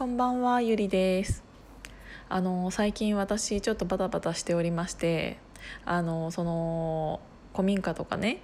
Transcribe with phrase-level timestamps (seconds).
[0.00, 1.44] こんばんはゆりです
[2.30, 5.36] あの最近私ちょっとバタバタしておりまして
[5.84, 7.20] あのその
[7.52, 8.40] 古民家とかね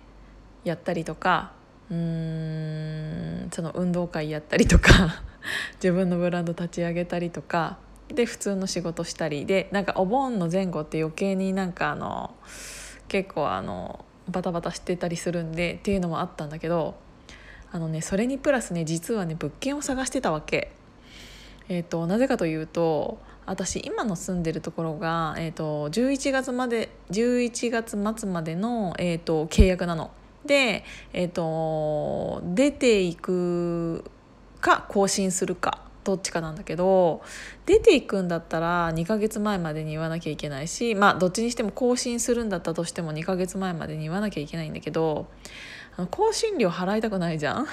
[0.65, 1.53] やったりとか
[1.91, 5.23] うーんその運動会やったりとか
[5.83, 7.79] 自分のブランド立ち上げたりとか
[8.09, 12.35] で普通の仕事したりでなんかお盆の前後って余計になんかあの
[13.09, 16.97] 結構あのバタバタしてたりするんでっていうのもあったんだけど
[17.73, 20.76] あのねそれにプラスね実はね物件を探してたわけ。
[21.69, 30.11] えーと、なぜかというと私今の住んでるところが、えーと、11月まで11月末までの、えーと、契約なの。
[30.45, 34.05] で、えー、と出ていく
[34.61, 37.21] か更新するかどっちかなんだけど
[37.67, 45.27] 出ていくんだったら2ヶ月前までに言わなきゃいけないしまあどっちにしても更新するんだったとしても2ヶ月前までに言わなきゃいけないんだけど
[46.13, 47.67] 更新料払いたくないじゃん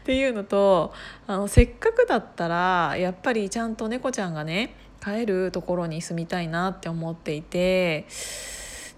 [0.00, 0.92] っていうのと
[1.26, 8.06] あのせっかくだったらやっぱりちゃんと猫ちゃんがね飼えるところに住みたいなって思っていて。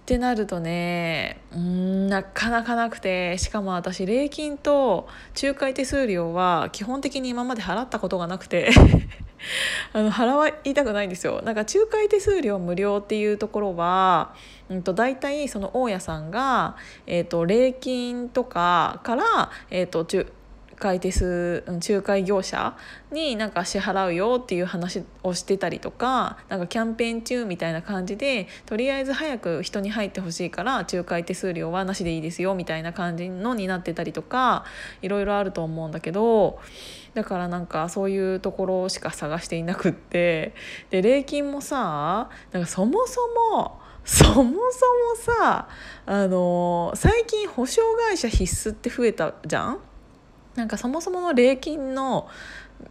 [0.05, 5.09] ってなるとねうんなかなかなくてしかも私礼金と
[5.43, 8.69] 仲介手数料は基本的に今まで払ったことがなくて
[9.95, 14.35] あの払いたくないんですよなんか仲介手数料無料っていうところは、
[14.69, 20.27] うん、と大体その大家さんが、えーと、礼金とかから、えーと、と
[20.85, 22.77] 介手数仲介業者
[23.11, 34.65] になんか支払うよっていう話をしてたりとかなんかキャンペーン中みたいな感じでとりあえず早く人に入ってほしいから仲介手数料はなしでいいですよみたいな感じのになってたりとか
[35.01, 36.61] いろいろあると思うんだけど
[37.15, 40.55] だからなんかそういうところしか探していなくって。
[40.91, 43.21] で礼金もさなんかそもそ
[43.55, 44.53] もそもそも
[45.17, 45.69] さ
[46.05, 49.79] あの最近保証会社必須って増えたじゃん？
[50.55, 52.29] なんかそもそもの礼金の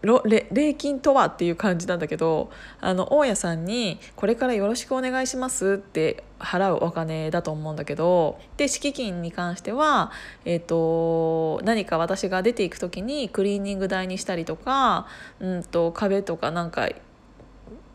[0.02, 2.50] 礼金とはっていう感じなんだけど
[2.82, 10.12] あの大家さんに「これからよろしくお願いします」って払うお金だと思うんだけどで敷金に関しては、
[10.46, 15.08] えーと、何か私が出ていく時にクリーニング代にしたりとか、
[15.40, 16.90] うんと壁とかなんか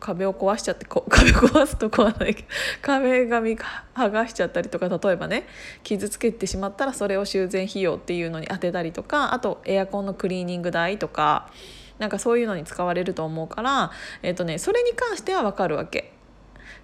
[0.01, 2.49] 壁を壊しちゃって 壁壊すと壊ないけど
[2.83, 3.59] 壁紙
[3.95, 5.47] 剥がしちゃったりとか例えばね
[5.83, 11.51] 傷つけてしまったらそれを修繕費用っていうのに充てたりとかあとエアコンのクリーニング代とか
[11.99, 13.91] なんかそういうのに使われると思うから、
[14.23, 16.13] えーとね、それに関しては分かるわけ。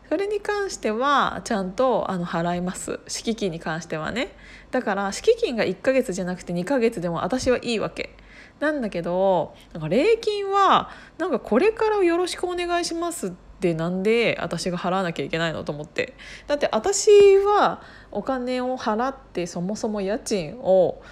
[0.09, 3.01] それに関してはちゃんとあの払います。
[3.07, 4.37] 敷金に関してはね。
[4.71, 8.15] だから敷金が1ヶ月じゃなくて2ヶ月でも私はいいわけ。
[8.61, 16.15] なんだけどなんか礼金はなんかこれからよろしくお願いしますってなんで私が払わなきゃいけないのと思って。
[16.47, 21.03] だって私はお金を払ってそもそも家賃を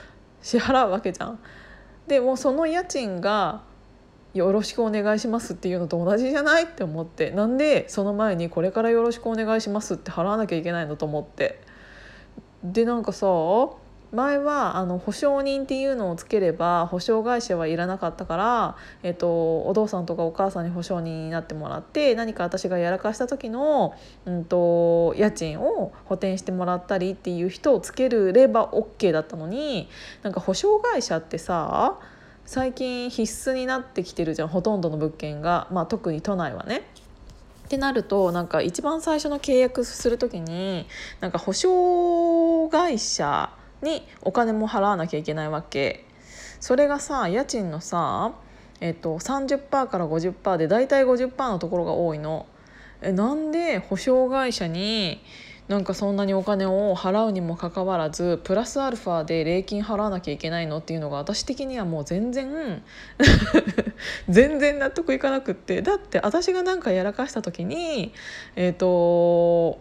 [0.43, 1.39] 支払うわけじゃん。
[2.07, 3.63] でもその家賃が
[4.35, 7.31] よろしくお願いしますっていうのと同じじゃないって思って。
[7.31, 11.61] なんでその前にこれからよろしくお願いしますって払わなきゃいけないのと思って。
[12.65, 13.27] でなんかさ
[14.13, 23.95] 前はあの保証人っていうのをつければ保証会社はいらなかったから、えっと、お父さんとかお母さんに保証人になってもらって何か私がやらかした時の、
[24.27, 29.89] うんと、家賃を補填してもらったりっていう人をつければ OK だったのに
[30.23, 31.99] なんか保証会社ってさ
[32.45, 36.83] 最近必須になってきてるじゃんほとんどの物件が、まあ、特に都内はね。
[37.65, 40.87] ってなるとなんか一番最初の契約する時に
[41.21, 43.49] なんか保証会社
[43.83, 46.05] にお金も払わなきゃいけないわけ
[46.61, 48.33] それがさ家賃のさ、
[48.81, 52.47] えっと、30%から50%で大体50%のところが多いの。
[53.03, 55.21] えなんで保証会社に
[55.69, 62.83] なんかそんなにお金を払うにもかかわらずプラスアルファで礼金払わなきゃいけないのっていうのが私的にはもう全然
[64.29, 68.13] 全然納得いかなくってだって私が何かやらかした時に
[68.57, 69.81] えっ、と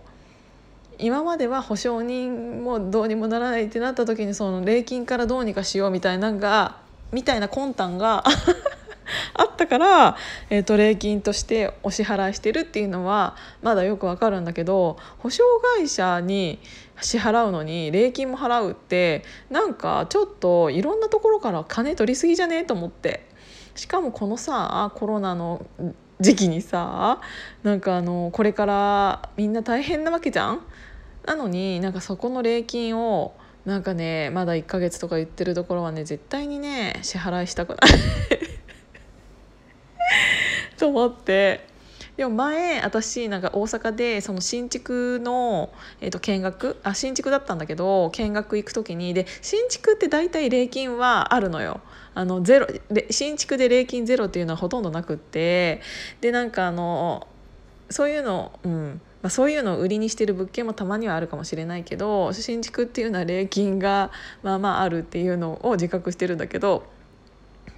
[1.02, 6.78] 今までは保証人もどうにもならないってなった時にその礼金からどうにかしようみたいなが
[7.12, 8.24] みたいな魂胆が
[9.34, 10.16] あったから、
[10.50, 15.44] えーと、礼金としてお支払いしてるっていうのはまだよくわかるんだけど保証
[15.78, 16.60] 会社に
[17.02, 23.30] 支払うのに礼金も払うってなんかちょっといろんなところから金取りすぎじゃねえと思って。
[23.76, 25.66] しかもこのさコロナの
[26.20, 27.20] 時期にさ
[27.64, 30.62] なんかあのこれからみんな大変なわけじゃん
[31.26, 33.34] なのになんかそこの礼金を
[33.66, 37.80] なんかねまだ1ヶ月とか言ってるところはね絶対にね支払いしたくない。
[40.78, 41.70] と思って。
[42.18, 45.72] でも前私なんか大阪でその新築の、
[46.02, 51.82] えー、と見学あ新築だったんだけど見学行く時にで新築って大体礼金はあるのよ。
[52.14, 52.68] あのゼロ
[53.10, 55.82] 新築で礼金ゼロっていうのはほとんどなくって。
[56.20, 57.28] でなんかあの
[57.90, 59.02] そういうの、うん。
[59.22, 64.12] まあ、そういうのを売りにしてる物件もたまにはあるかもしれないけど新築っていうのは礼金が
[64.44, 66.84] まあまああるっていうのを自覚してるんだけど。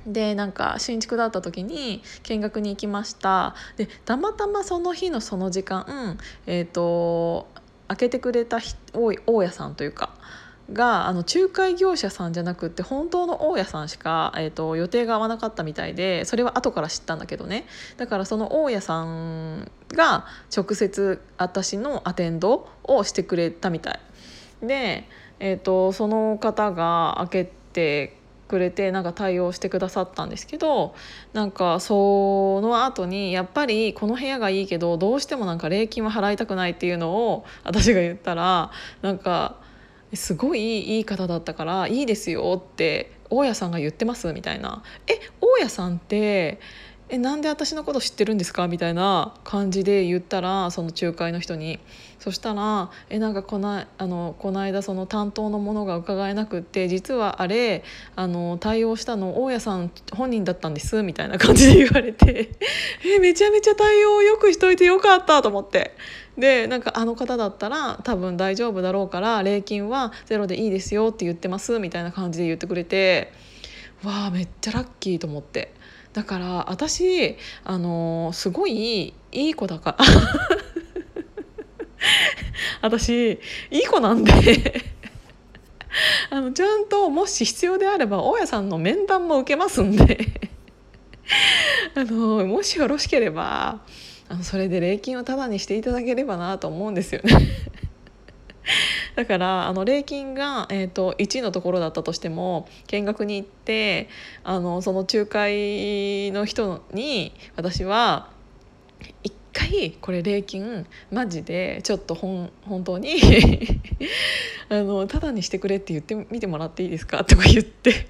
[0.05, 7.47] でなんか新築だった時に見学に行きましたでたまたまその日のその時間、えーと、
[7.87, 8.59] 開けてくれた
[8.91, 10.12] 大家さんというか
[10.71, 17.65] があの仲介業者さんじゃなくって本当の大家さんしか、えーと、予定が合わなかったみたいでそれは後から知ったんだけどね。
[17.98, 20.25] だからその大家さんが
[20.56, 24.00] 直接私のアテンドをしてくれたみたい。
[24.62, 25.07] で、
[25.39, 28.18] えーとその方が開けて
[28.54, 30.94] くれてなんか対応してくださったんですけど
[31.33, 38.69] なんかその後にやっぱりこの部屋がいいけどどうしてもなんか礼金は払いたくないっていうのを私が言ったら
[39.01, 39.56] なんか
[40.15, 46.60] すごいいい方だったからいいですよって大家さんが言ってますみたいな「え大家さんって
[47.13, 51.80] えなんで私のこと知ってるんですか?」みたいな感じで言ったらその仲介の人に
[52.18, 57.83] そしたら「えなんかこなあのこの間その担当の者が伺えなくって実はあれ
[58.15, 62.50] あの対応したの大家さん本人だったんです」みたいな感じで言われて
[63.06, 65.95] えめちゃめちゃ対応よくしといてよかったと思って
[66.36, 73.31] でなんかあの方だったら多分大丈夫だろうから礼金はゼロでいいですよって言ってますみたいな感じで言ってくれて
[74.04, 75.82] わあめっちゃラッキーと思って。
[76.13, 79.98] だから私あのすごいいい子だか。
[80.00, 80.06] ら
[82.81, 83.39] 私
[83.71, 84.94] いい子なんで。
[86.31, 90.18] あのちゃんともし必要であれば大家さんの面談も受けますんで。
[91.95, 93.81] あのもしよろしければ
[94.27, 97.31] あのそれで礼金をタダにしていただければなと思うんですよね。
[99.15, 104.10] だからあの礼金が、えーと、1のところだったとしても見学に行って
[104.44, 108.30] あのその仲介の人に私は
[109.24, 113.18] 一回これ礼金マジでちょっと本本当に
[114.69, 117.24] あのただにしてくれって言ってみてもらっていいですか？
[117.24, 118.07] とか言って。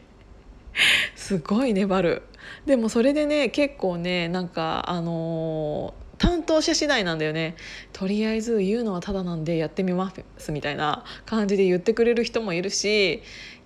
[1.16, 2.24] すごい粘る。
[2.66, 7.58] でもそれでね結構ねなんかあの担当者次第なんだよね。
[7.92, 13.22] とりあえず言うのはただなんでやってみますみたいな感じで言ってくれる人もいるし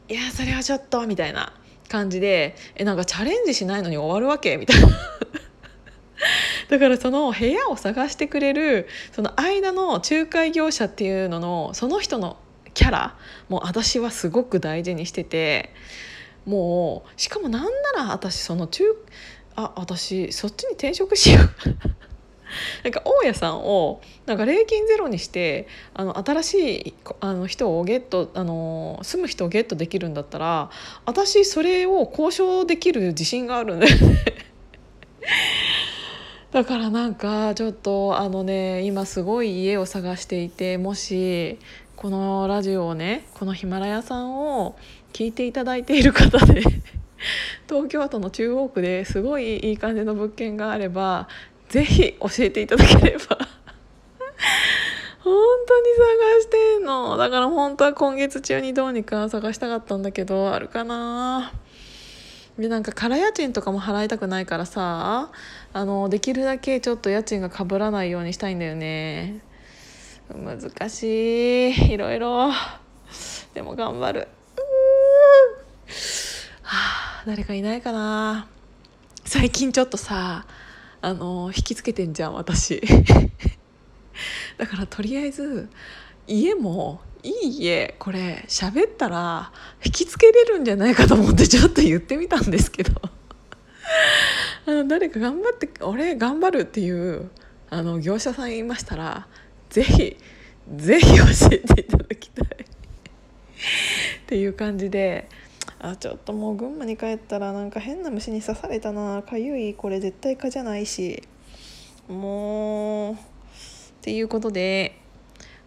[0.09, 1.53] いやそれはちょっとみたいな
[1.87, 4.87] 感じでえなんかチャレンジしないのに終わるわけみたいな。
[6.69, 12.37] だからその部屋を探してくれるその間の仲介業者っていうののその人の
[12.73, 13.15] キャラ
[13.49, 15.69] も私はすごく大事にしてて
[16.47, 17.69] もうしかもなんな
[18.05, 18.83] ら私その中
[19.55, 21.96] あ私そっちに転職しよう。
[22.83, 26.53] なんか大家さんをなんか礼金ゼロにしてあの新し
[26.87, 30.69] いあの人をゲットあの住む人をゲットできるんだったら
[31.05, 34.17] 私それを交渉できる自信があるんだよね。
[36.51, 41.59] だからなんかちょっとあのね今すごい家を探していてもし
[41.97, 44.77] このラジオをねこのヒマラヤさんを
[45.13, 46.61] 聞いていただいている方で
[47.67, 51.27] 東京都の中央区ですごいいい感じの物件があれば
[51.69, 53.37] ぜひ教えていただければ。
[55.19, 55.33] 本
[55.67, 57.17] 当に探してんの。
[57.17, 61.51] だから本当は今月中にどうにか探したかったんだけどあるかな。
[62.57, 65.29] でなんか空家賃とかも払いたくないからさ
[65.73, 69.41] あのできるだけちょっと家賃がかぶらないようにしたいんだよね。
[70.29, 71.91] 難しい。
[71.93, 72.51] いろいろ。
[73.53, 74.27] でも頑張る。
[76.61, 78.47] はあ誰かいないかな。
[79.25, 80.45] 最近ちょっとさ
[81.07, 82.81] あの引きつけてんじゃん私。
[84.57, 85.69] だからとりあえず
[86.27, 89.53] 家もいい家これ喋ったら
[89.85, 92.91] 引きつけれるんじゃないかと思ってちょっと言ってみたんですけど。
[94.67, 97.31] あの誰か頑張って俺頑張るっていう
[97.69, 99.27] あの業者さんいましたら
[99.69, 100.17] 是非
[100.75, 101.23] 是非教
[101.53, 102.47] えていただきたい。
[102.51, 105.29] っていう感じで
[105.89, 109.23] あちょっともう群馬に帰ったらなんか変な虫に刺されたな。
[109.23, 111.23] かゆいこれ絶対蚊じゃないし。
[112.07, 113.17] もうっ
[114.01, 114.97] ていうことで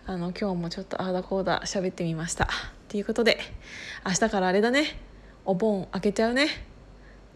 [0.06, 2.44] あの今日もちょっとああだこうだ喋ってみました。
[2.44, 2.48] っ
[2.88, 3.38] ていうことで
[4.04, 4.86] 明日からあれだね。
[5.44, 6.48] お盆開けちゃうね。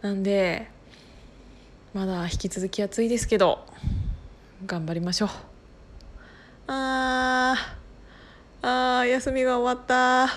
[0.01, 0.69] なんで
[1.93, 3.65] まだ引き続き暑いですけど
[4.67, 5.29] 頑張りましょう。
[6.67, 10.29] あーあー休みが終わった。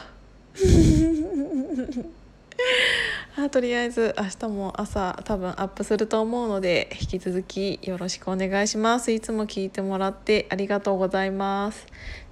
[3.38, 9.12] あとりあえず明日も朝多分アップすると思うので引き続きよろしくお願いします。
[9.12, 11.86] いつも聞いてもらってありがとうございます。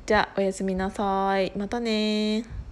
[0.06, 1.52] じゃあおやすみなさい。
[1.56, 2.65] またね